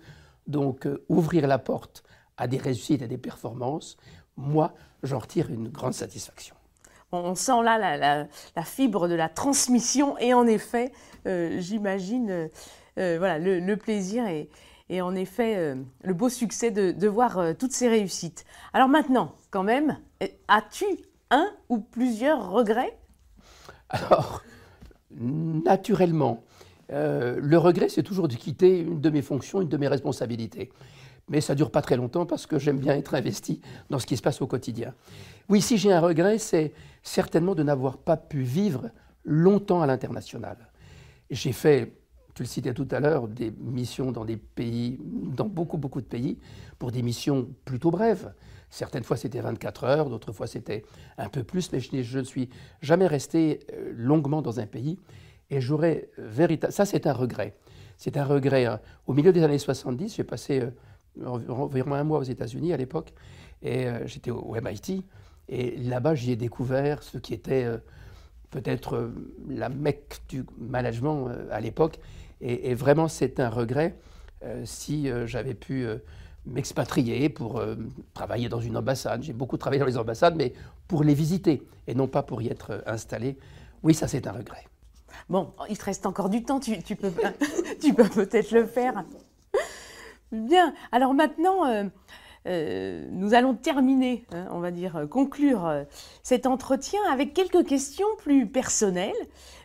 [0.47, 2.03] Donc euh, ouvrir la porte
[2.37, 3.97] à des réussites et des performances,
[4.37, 6.55] moi, j'en retire une grande satisfaction.
[7.13, 7.99] On sent là
[8.57, 10.93] la, fibre de la transmission et en effet,
[11.27, 12.49] euh, j'imagine euh,
[12.99, 14.49] euh, voilà, le, plaisir et,
[14.89, 18.47] et, en effet le beau succès de, de voir toutes ces réussites.
[18.73, 19.99] Alors maintenant, quand même,
[20.49, 20.87] as-tu
[21.31, 22.99] un ou plusieurs regrets?
[23.91, 24.43] Alors,
[25.11, 26.45] naturellement,
[26.89, 30.71] le regret, c'est toujours de quitter une de mes fonctions, une de mes responsabilités
[31.29, 34.07] mais ça ne dure pas très longtemps parce que j'aime bien être investi dans ce
[34.07, 34.95] qui se passe au quotidien.
[35.49, 38.91] Oui, si j'ai un regret, c'est certainement de n'avoir pas pu vivre
[39.25, 40.57] longtemps à l'international.
[41.31, 41.93] J'ai fait,
[42.35, 46.07] tu le citais tout à l'heure, des missions dans des pays, dans beaucoup, beaucoup de
[46.07, 46.39] pays,
[46.79, 48.33] pour des missions plutôt brèves.
[48.71, 50.83] Certaines fois c'était 24 heures, d'autres fois c'était
[51.19, 52.49] un peu plus, mais je, ne suis
[52.81, 54.99] jamais resté euh, longuement dans un pays.
[55.51, 56.75] Et j'aurais véritablement.
[56.75, 57.55] Ça, c'est un regret.
[57.99, 58.65] C'est un regret.
[58.65, 58.81] Hein.
[59.07, 60.71] Au milieu des années 70, j'ai passé euh,
[61.25, 63.13] environ un mois aux États-Unis à l'époque,
[63.63, 65.05] et euh, j'étais au, MIT,
[65.49, 67.79] et là-bas j'y ai découvert ce qui était euh,
[68.51, 69.15] peut-être euh,
[69.49, 71.99] la mecque du management à l'époque,
[72.41, 73.97] et, vraiment c'est un regret
[74.65, 75.87] si j'avais pu
[76.45, 77.63] m'expatrier pour
[78.15, 79.23] travailler dans une ambassade.
[79.23, 80.53] J'ai beaucoup travaillé dans les ambassades, mais
[80.89, 83.39] pour les visiter et non pas pour y être installé.
[83.85, 84.65] Oui, ça c'est un regret.
[85.29, 87.13] Bon, il te reste encore du temps, tu, peux,
[87.81, 89.05] tu peux peut-être le faire.
[90.33, 91.67] Bien, alors maintenant,
[92.47, 95.85] euh, nous allons terminer, hein, on va dire, conclure
[96.23, 99.13] cet entretien avec quelques questions plus personnelles,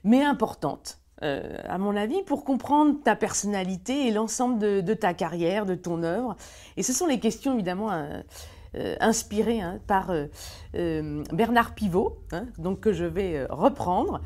[0.03, 0.99] mais importantes.
[1.23, 6.03] Euh, à mon avis, pour comprendre ta personnalité et l'ensemble de, ta carrière, de ton
[6.03, 6.35] œuvre.
[6.75, 8.21] Et ce sont les questions évidemment euh,
[8.75, 10.11] euh, inspirées hein, par
[10.73, 14.21] Bernard Pivot, hein, donc que je vais reprendre,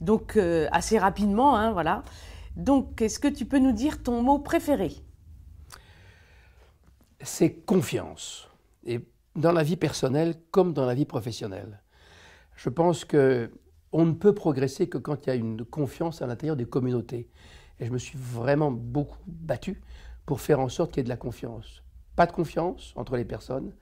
[0.00, 0.36] donc
[0.72, 2.02] assez rapidement, voilà.
[2.56, 4.90] Donc, est-ce que tu peux nous dire ton mot préféré?
[7.22, 8.48] C'est confiance.
[8.84, 9.00] Et
[9.36, 11.80] dans la vie personnelle comme dans la vie professionnelle.
[12.56, 13.50] Je pense que
[13.92, 17.28] on ne peut progresser que quand il y a une confiance à l'intérieur des communautés.
[17.78, 19.82] Et je me suis vraiment beaucoup battu
[20.24, 21.82] pour faire en sorte qu'il y ait de la confiance.
[22.16, 23.74] Pas de confiance entre les personnes,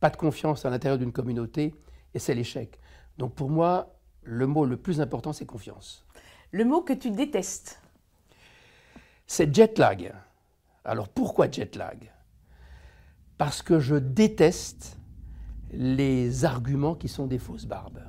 [0.00, 1.74] pas de confiance à l'intérieur d'une communauté,
[2.14, 2.78] et c'est l'échec.
[3.18, 6.06] Donc pour moi, le mot le plus important, c'est confiance.
[6.50, 7.80] Le mot que tu détestes?
[9.26, 10.14] C'est jet lag.
[10.84, 12.10] Alors pourquoi jet lag?
[13.38, 14.98] Parce que je déteste
[15.72, 18.00] les arguments qui sont des fausses barbes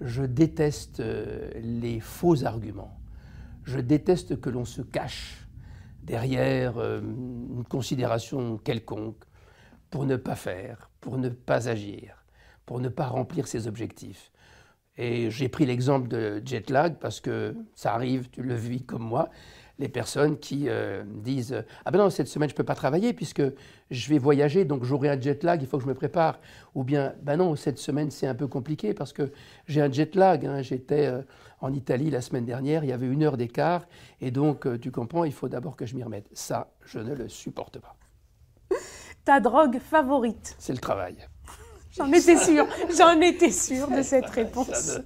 [0.00, 2.98] je déteste euh, les faux arguments.
[3.64, 5.46] Je déteste que l'on se cache
[6.02, 9.24] derrière euh, une considération quelconque
[9.90, 12.24] pour ne pas faire, pour ne pas agir,
[12.64, 14.30] pour ne pas remplir ses objectifs.
[14.98, 19.02] Et j'ai pris l'exemple de jet lag parce que ça arrive, tu le vis comme
[19.02, 19.28] moi,
[19.78, 23.12] les personnes qui euh, disent Ah ben non, cette semaine, je ne peux pas travailler
[23.12, 23.42] puisque
[23.90, 26.40] je vais voyager, donc j'aurai un jet lag, il faut que je me prépare.
[26.74, 29.32] Ou bien, ben non, cette semaine, c'est un peu compliqué parce que
[29.66, 30.46] j'ai un jet lag.
[30.46, 30.62] Hein.
[30.62, 31.22] J'étais euh,
[31.60, 33.86] en Italie la semaine dernière, il y avait une heure d'écart,
[34.20, 36.28] et donc, euh, tu comprends, il faut d'abord que je m'y remette.
[36.32, 37.96] Ça, je ne le supporte pas.
[39.24, 41.16] Ta drogue favorite C'est le travail.
[41.90, 44.98] J'en étais sûre, j'en étais sûre de cette réponse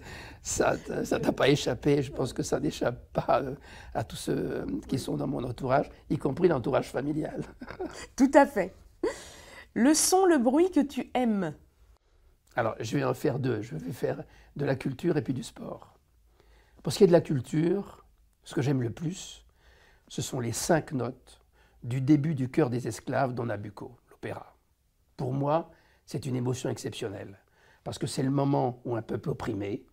[0.42, 2.02] ça ne t'a pas échappé.
[2.02, 3.54] Je pense que ça n'échappe pas euh,
[3.94, 7.42] à tous ceux euh, qui sont dans mon entourage, y compris l'entourage familial.
[8.16, 8.74] Tout à fait.
[9.74, 11.54] Le son, le bruit que tu aimes
[12.56, 13.62] Alors, je vais en faire deux.
[13.62, 14.24] Je vais faire
[14.56, 15.98] de la culture et puis du sport.
[16.82, 18.04] Pour ce qui est de la culture,
[18.42, 19.44] ce que j'aime le plus,
[20.08, 21.40] ce sont les cinq notes
[21.82, 24.56] du début du Cœur des esclaves dans Nabucco, l'opéra.
[25.16, 25.70] Pour moi,
[26.04, 27.38] c'est une émotion exceptionnelle,
[27.84, 29.84] parce que c'est le moment où un peuple opprimé,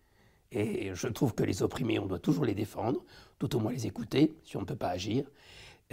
[0.50, 3.04] et je trouve que les opprimés, on doit toujours les défendre,
[3.38, 5.24] tout au moins les écouter, si on ne peut pas agir.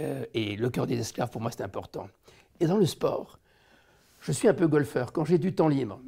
[0.00, 2.08] Euh, et le cœur des esclaves, pour moi, c'est important.
[2.60, 3.38] Et dans le sport,
[4.20, 5.12] je suis un peu golfeur.
[5.12, 6.00] Quand j'ai du temps libre,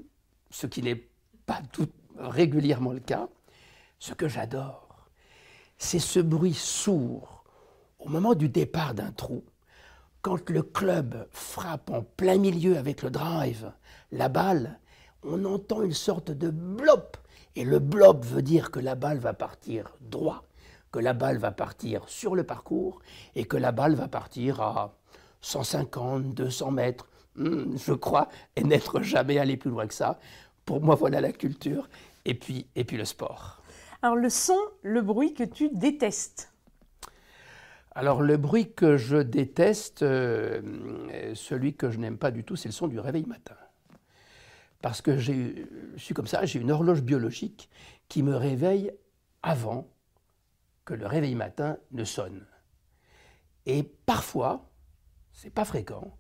[0.51, 1.07] ce qui n'est
[1.47, 3.29] pas tout régulièrement le cas,
[3.99, 5.09] ce que j'adore,
[5.77, 7.45] c'est ce bruit sourd
[7.99, 9.45] au moment du départ d'un trou,
[10.23, 13.73] quand le club frappe en plein milieu avec le drive
[14.11, 14.79] la balle,
[15.23, 17.17] on entend une sorte de blop
[17.57, 20.45] et le blob veut dire que la balle va partir droit,
[20.93, 23.01] que la balle va partir sur le parcours
[23.35, 24.95] et que la balle va partir à
[25.41, 30.19] 150, 200 mètres, hmm, je crois, et n'être jamais allé plus loin que ça.
[30.65, 31.89] Pour moi, voilà la culture
[32.25, 33.63] et puis, et puis le sport.
[34.03, 36.53] Alors le son, le bruit que tu détestes
[37.99, 40.61] alors le bruit que je déteste, euh,
[41.35, 43.57] celui que je n'aime pas du tout, c'est le son du réveil matin
[44.81, 45.33] parce que je
[45.97, 47.69] suis comme ça, j'ai une horloge biologique
[48.09, 48.93] qui me réveille
[49.43, 49.89] avant
[50.85, 52.47] que le réveil matin ne sonne.
[53.67, 54.71] Et parfois,
[55.33, 56.17] c'est pas fréquent,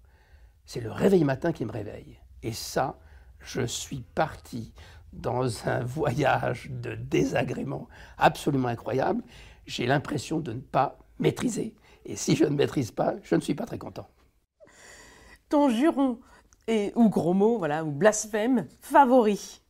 [0.65, 2.21] c'est le réveil matin qui me réveille.
[2.43, 2.99] Et ça,
[3.41, 4.75] je suis parti
[5.13, 9.23] dans un voyage de désagrément absolument incroyable.
[9.67, 11.75] J'ai l'impression de ne pas maîtriser.
[12.05, 14.09] Et si je ne maîtrise pas, je ne suis pas très content.
[15.49, 16.21] Ton juron
[16.95, 19.61] ou gros mots, voilà, ou blasphème, favori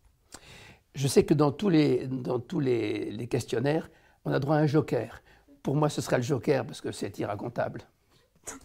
[0.95, 3.91] Je sais que dans tous, les, dans tous les, questionnaires,
[4.25, 5.23] on a droit à un joker.
[5.63, 7.83] Pour moi, ce sera le joker parce que c'est irracontable.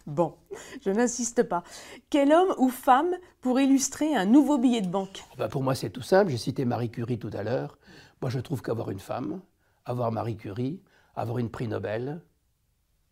[0.06, 0.34] Bon,
[0.82, 1.62] je n'insiste pas.
[2.08, 5.22] Quel homme ou femme pour illustrer un nouveau billet de banque?
[5.36, 6.30] Ben, Pour moi, c'est tout simple.
[6.30, 7.78] J'ai cité Marie Curie tout à l'heure.
[8.22, 9.42] Moi, je trouve qu'avoir une femme,
[9.84, 10.80] avoir Marie Curie,
[11.14, 12.22] avoir une prix Nobel,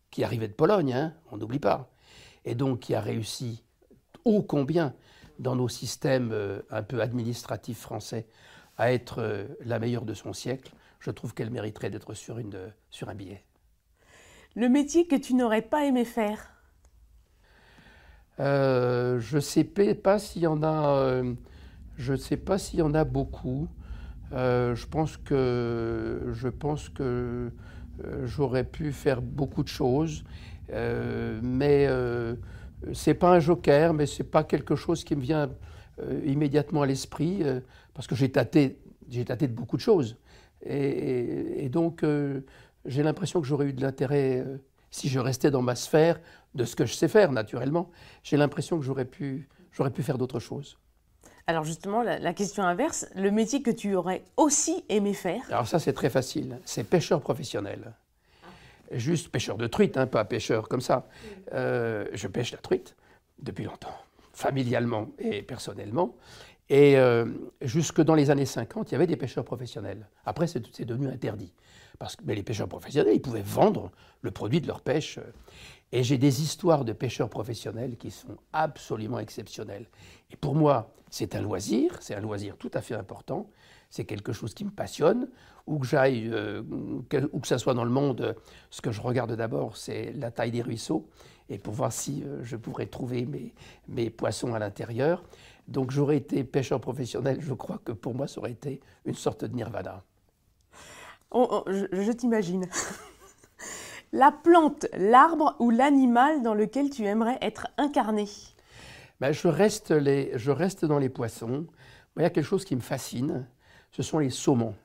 [0.09, 1.91] qui arrivait de Pologne, hein, on n'oublie pas,
[2.45, 3.63] et donc qui a réussi
[4.25, 4.93] ô combien
[5.43, 8.27] dans nos systèmes euh, un peu administratifs français
[8.77, 12.39] à être euh, la meilleure de son siècle, je trouve qu'elle mériterait d'être sur,
[12.89, 13.43] sur un billet.
[14.55, 16.53] Le métier que tu n'aurais pas aimé faire?
[18.39, 21.21] Euh, Je ne sais pas s'il y en a.
[21.97, 23.67] je sais pas s'il y en a beaucoup.
[24.31, 27.51] je pense que je pense que
[28.25, 30.23] j'aurais pu faire beaucoup de choses,
[30.71, 31.87] mais
[32.93, 35.49] c'est pas un joker, mais c'est pas quelque chose qui me vient
[36.25, 37.43] immédiatement à l'esprit,
[37.93, 40.17] parce que j'ai tâté, j'ai tâté de beaucoup de choses.
[40.65, 42.03] Et, donc,
[42.85, 44.43] j'ai l'impression que j'aurais eu de l'intérêt,
[44.91, 46.19] si je restais dans ma sphère,
[46.55, 47.89] de ce que je sais faire, naturellement,
[48.23, 50.77] j'ai l'impression que j'aurais pu, j'aurais pu faire d'autres choses.
[51.45, 55.77] Alors justement, la, question inverse, le métier que tu aurais aussi aimé faire Alors ça,
[55.79, 56.59] c'est très facile.
[56.63, 57.93] C'est pêcheur professionnel.
[58.93, 61.07] Juste pêcheur de truite, hein, pas pêcheur comme ça.
[61.53, 62.95] Euh, je pêche la truite
[63.39, 63.95] depuis longtemps,
[64.33, 66.15] familialement et personnellement.
[66.69, 67.25] Et euh,
[67.61, 70.07] jusque dans les années 50, il y avait des pêcheurs professionnels.
[70.25, 71.53] Après, c'est devenu interdit.
[71.99, 75.19] Parce que les pêcheurs professionnels, ils pouvaient vendre le produit de leur pêche.
[75.91, 79.85] Et j'ai des histoires de pêcheurs professionnels qui sont absolument exceptionnelles.
[80.31, 83.47] Et pour moi, c'est un loisir, c'est un loisir tout à fait important.
[83.93, 85.29] C'est quelque chose qui me passionne.
[85.67, 86.63] Où que j'aille, euh,
[87.31, 88.35] où que ça soit dans le monde,
[88.71, 91.07] ce que je regarde d'abord, c'est la taille des ruisseaux.
[91.47, 93.53] Et pour voir si euh, je pourrais trouver mes,
[93.87, 95.23] mes poissons à l'intérieur.
[95.67, 99.45] Donc j'aurais été pêcheur professionnel, je crois que pour moi, ça aurait été une sorte
[99.45, 100.01] de nirvana.
[101.31, 102.65] je t'imagine.
[104.11, 108.27] la plante, l'arbre ou l'animal dans lequel tu aimerais être incarné?
[109.21, 111.67] Ben, je, reste les, je reste dans les poissons.
[112.17, 113.45] Il y a quelque chose qui me fascine,
[113.93, 114.75] ce sont les saumons.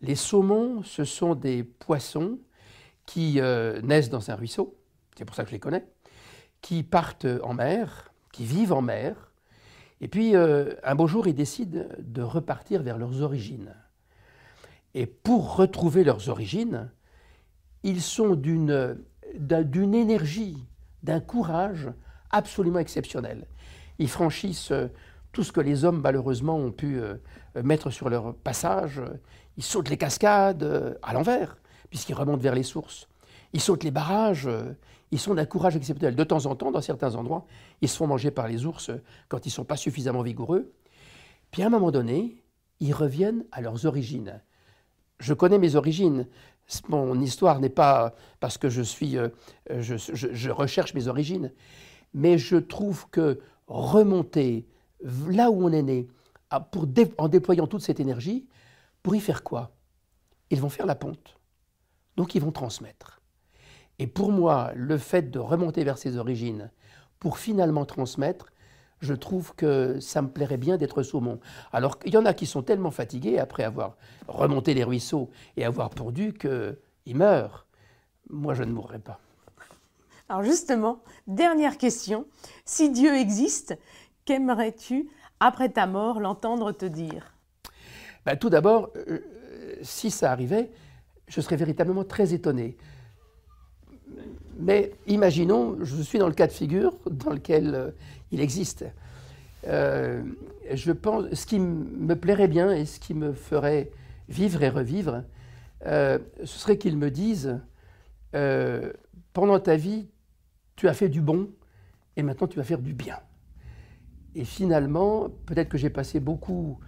[0.00, 2.38] Les saumons, ce sont des poissons
[3.06, 4.76] qui euh, naissent dans un ruisseau,
[5.16, 5.86] c'est pour ça que je les connais,
[6.62, 9.30] qui partent en mer, qui vivent en mer,
[10.00, 13.74] et puis euh, un beau jour, ils décident de repartir vers leurs origines.
[14.94, 16.90] Et pour retrouver leurs origines,
[17.82, 20.56] ils sont d'une énergie,
[21.02, 21.88] d'un courage
[22.30, 23.46] absolument exceptionnel.
[23.98, 24.88] Ils franchissent euh,
[25.32, 27.16] tout ce que les hommes, malheureusement, ont pu euh,
[27.62, 29.00] mettre sur leur passage.
[29.56, 31.56] Ils sautent les cascades euh, à l'envers,
[31.88, 33.08] puisqu'ils remontent vers les sources.
[33.52, 34.48] Ils sautent les barrages.
[35.10, 36.14] Ils sont d'un courage exceptionnel.
[36.14, 37.46] De temps en temps, dans certains endroits,
[37.80, 38.90] ils se font manger par les ours
[39.28, 40.72] quand ils ne sont pas suffisamment vigoureux.
[41.50, 42.44] Puis à un moment donné,
[42.78, 44.40] ils reviennent à leurs origines.
[45.18, 46.26] Je connais mes origines
[46.88, 49.28] mon histoire n'est pas parce que je suis, euh,
[49.68, 51.52] je, recherche mes origines,
[52.14, 54.66] mais je trouve que remonter
[55.02, 56.08] là où on est né,
[56.50, 58.46] en déployant toute cette énergie,
[59.02, 59.72] pour y faire quoi?
[60.50, 61.36] Ils vont faire la ponte.
[62.16, 63.20] Donc ils vont transmettre.
[63.98, 66.70] Et pour moi, le fait de remonter vers ses origines
[67.18, 68.46] pour finalement transmettre,
[69.00, 71.40] je trouve que ça me plairait bien d'être saumon.
[71.72, 73.96] Alors qu'il y en a qui sont tellement fatigués après avoir
[74.28, 77.66] remonté les ruisseaux et avoir pourdu qu'ils meurent.
[78.28, 79.20] Moi, je ne mourrai pas.
[80.28, 82.26] Alors justement, dernière question.
[82.64, 83.76] Si Dieu existe,
[84.30, 85.08] qu'aimerais-tu,
[85.40, 87.34] après ta mort, l'entendre te dire?
[88.24, 89.18] Ben, Tout d'abord, euh,
[89.82, 90.70] si ça arrivait,
[91.26, 92.76] je serais véritablement très étonné.
[94.60, 97.90] Mais imaginons, je suis dans le cas de figure dans lequel euh,
[98.30, 98.84] il existe.
[99.66, 100.22] Euh,
[100.76, 103.90] ce qui me plairait bien et ce qui me ferait
[104.28, 105.24] vivre et revivre,
[105.84, 107.58] ce serait qu'ils me disent
[109.32, 110.06] pendant ta vie,
[110.76, 111.50] tu as fait du bon
[112.16, 113.18] et maintenant tu vas faire du bien.
[114.34, 116.78] Et finalement, peut-être que j'ai passé beaucoup,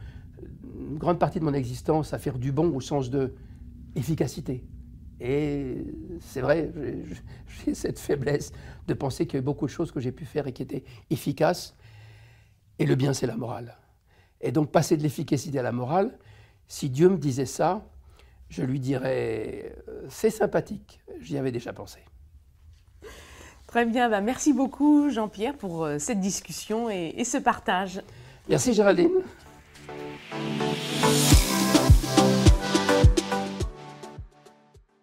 [0.90, 3.34] une grande partie de mon existence à faire du bon au sens de
[3.94, 4.64] efficacité.
[5.20, 5.84] Et
[6.20, 6.70] c'est vrai,
[7.64, 8.52] j'ai cette faiblesse
[8.88, 10.84] de penser qu'il y a beaucoup de choses que j'ai pu faire et qui étaient
[11.10, 11.76] efficaces.
[12.78, 13.76] Et le bien, c'est la morale.
[14.40, 16.18] Et donc, passer de l'efficacité à la morale,
[16.66, 17.86] si Dieu me disait ça,
[18.48, 22.00] je lui dirais euh, c'est sympathique, j'y avais déjà pensé.
[23.72, 28.02] Très bien, bah, merci beaucoup Jean-Pierre pour euh, cette discussion et, et ce partage.
[28.46, 29.08] Merci Géraldine.